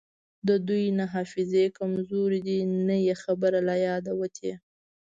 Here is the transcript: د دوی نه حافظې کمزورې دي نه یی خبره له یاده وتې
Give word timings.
د 0.47 0.49
دوی 0.67 0.85
نه 0.99 1.05
حافظې 1.13 1.65
کمزورې 1.77 2.39
دي 2.47 2.59
نه 2.87 2.95
یی 3.05 3.13
خبره 3.23 3.59
له 3.67 3.75
یاده 3.87 4.11
وتې 4.19 4.51